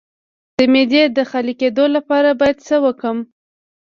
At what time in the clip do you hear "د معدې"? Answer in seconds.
0.57-1.03